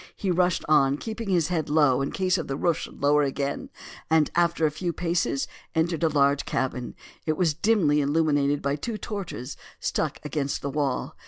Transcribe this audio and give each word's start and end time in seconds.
He 0.15 0.31
rushed 0.31 0.65
on, 0.67 0.97
keeping 0.97 1.29
his 1.29 1.49
head 1.49 1.69
low 1.69 2.01
in 2.01 2.11
case 2.11 2.37
the 2.37 2.55
roof 2.57 2.77
should 2.77 3.03
lower 3.03 3.21
again, 3.21 3.69
and 4.09 4.31
after 4.33 4.65
a 4.65 4.71
few 4.71 4.91
paces 4.93 5.47
entered 5.75 6.01
a 6.01 6.09
large 6.09 6.43
cabin. 6.43 6.95
It 7.27 7.37
was 7.37 7.53
dimly 7.53 8.01
illuminated 8.01 8.63
by 8.63 8.77
two 8.77 8.97
torches 8.97 9.57
stuck 9.79 10.17
against 10.25 10.63
the 10.63 10.71
wall. 10.71 11.15